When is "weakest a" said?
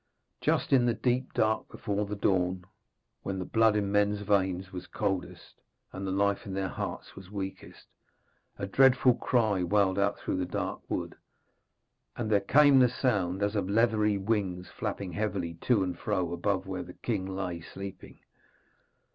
7.29-8.65